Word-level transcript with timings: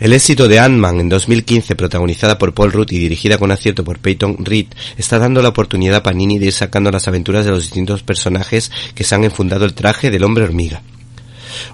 El 0.00 0.12
éxito 0.12 0.46
de 0.46 0.60
Ant-Man 0.60 1.00
en 1.00 1.08
2015, 1.08 1.74
protagonizada 1.74 2.38
por 2.38 2.54
Paul 2.54 2.70
Rudd 2.70 2.92
y 2.92 2.98
dirigida 2.98 3.36
con 3.36 3.50
acierto 3.50 3.82
por 3.82 3.98
Peyton 3.98 4.44
Reed, 4.44 4.66
está 4.96 5.18
dando 5.18 5.42
la 5.42 5.48
oportunidad 5.48 5.96
a 5.96 6.02
Panini 6.04 6.38
de 6.38 6.46
ir 6.46 6.52
sacando 6.52 6.92
las 6.92 7.08
aventuras 7.08 7.44
de 7.44 7.50
los 7.50 7.62
distintos 7.62 8.04
personajes 8.04 8.70
que 8.94 9.02
se 9.02 9.16
han 9.16 9.24
enfundado 9.24 9.64
el 9.64 9.74
traje 9.74 10.12
del 10.12 10.22
hombre 10.22 10.44
hormiga. 10.44 10.82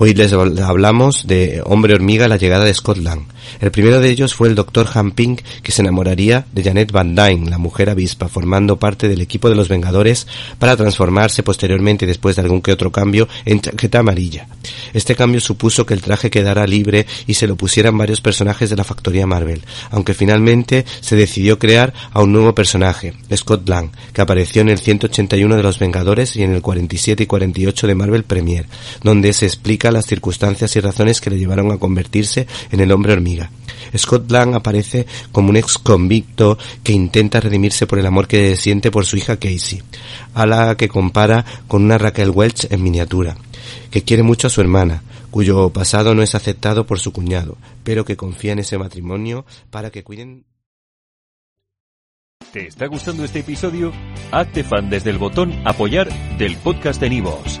Hoy 0.00 0.14
les 0.14 0.32
hablamos 0.32 1.26
de 1.26 1.60
Hombre 1.64 1.94
Hormiga, 1.94 2.28
la 2.28 2.36
llegada 2.36 2.64
de 2.64 2.72
Scotland. 2.72 3.26
El 3.60 3.72
primero 3.72 3.98
de 3.98 4.08
ellos 4.08 4.32
fue 4.32 4.46
el 4.46 4.54
Dr. 4.54 4.86
Han 4.94 5.10
Pink, 5.10 5.40
que 5.60 5.72
se 5.72 5.82
enamoraría 5.82 6.46
de 6.52 6.62
Janet 6.62 6.92
Van 6.92 7.16
Dyne, 7.16 7.50
la 7.50 7.58
mujer 7.58 7.90
avispa, 7.90 8.28
formando 8.28 8.78
parte 8.78 9.08
del 9.08 9.20
equipo 9.20 9.48
de 9.48 9.56
los 9.56 9.68
Vengadores 9.68 10.28
para 10.60 10.76
transformarse 10.76 11.42
posteriormente, 11.42 12.06
después 12.06 12.36
de 12.36 12.42
algún 12.42 12.62
que 12.62 12.70
otro 12.70 12.92
cambio, 12.92 13.26
en 13.44 13.60
chaqueta 13.60 13.98
amarilla. 13.98 14.46
Este 14.92 15.16
cambio 15.16 15.40
supuso 15.40 15.84
que 15.84 15.94
el 15.94 16.00
traje 16.00 16.30
quedara 16.30 16.64
libre 16.66 17.06
y 17.26 17.34
se 17.34 17.48
lo 17.48 17.56
pusieran 17.56 17.98
varios 17.98 18.20
personajes 18.20 18.70
de 18.70 18.76
la 18.76 18.84
factoría 18.84 19.26
Marvel, 19.26 19.62
aunque 19.90 20.14
finalmente 20.14 20.84
se 21.00 21.16
decidió 21.16 21.58
crear 21.58 21.92
a 22.12 22.22
un 22.22 22.32
nuevo 22.32 22.54
personaje, 22.54 23.14
Scott 23.34 23.68
Lang, 23.68 23.90
que 24.12 24.20
apareció 24.20 24.62
en 24.62 24.68
el 24.68 24.78
181 24.78 25.56
de 25.56 25.62
los 25.64 25.80
Vengadores 25.80 26.36
y 26.36 26.44
en 26.44 26.52
el 26.54 26.62
47 26.62 27.24
y 27.24 27.26
48 27.26 27.86
de 27.88 27.94
Marvel 27.96 28.22
Premier, 28.22 28.66
donde 29.02 29.32
se 29.32 29.46
las 29.90 30.06
circunstancias 30.06 30.74
y 30.76 30.80
razones 30.80 31.20
que 31.20 31.30
le 31.30 31.38
llevaron 31.38 31.70
a 31.72 31.78
convertirse 31.78 32.46
en 32.70 32.80
el 32.80 32.92
hombre 32.92 33.12
hormiga. 33.12 33.50
Scott 33.96 34.30
Lang 34.30 34.54
aparece 34.54 35.06
como 35.32 35.50
un 35.50 35.56
ex 35.56 35.78
convicto 35.78 36.58
que 36.82 36.92
intenta 36.92 37.40
redimirse 37.40 37.86
por 37.86 37.98
el 37.98 38.06
amor 38.06 38.26
que 38.26 38.56
siente 38.56 38.90
por 38.90 39.06
su 39.06 39.16
hija 39.16 39.36
Casey, 39.36 39.82
a 40.34 40.46
la 40.46 40.76
que 40.76 40.88
compara 40.88 41.44
con 41.66 41.84
una 41.84 41.98
Raquel 41.98 42.30
Welch 42.30 42.70
en 42.70 42.82
miniatura, 42.82 43.36
que 43.90 44.02
quiere 44.02 44.22
mucho 44.22 44.46
a 44.46 44.50
su 44.50 44.60
hermana, 44.60 45.02
cuyo 45.30 45.70
pasado 45.70 46.14
no 46.14 46.22
es 46.22 46.34
aceptado 46.34 46.86
por 46.86 46.98
su 46.98 47.12
cuñado, 47.12 47.56
pero 47.84 48.04
que 48.04 48.16
confía 48.16 48.52
en 48.52 48.60
ese 48.60 48.78
matrimonio 48.78 49.44
para 49.70 49.90
que 49.90 50.04
cuiden 50.04 50.44
¿Te 52.52 52.66
está 52.66 52.86
gustando 52.86 53.24
este 53.24 53.40
episodio? 53.40 53.92
Hazte 54.32 54.64
fan 54.64 54.88
desde 54.88 55.10
el 55.10 55.18
botón 55.18 55.52
apoyar 55.66 56.08
del 56.38 56.56
podcast 56.56 56.98
de 56.98 57.10
Nivos. 57.10 57.60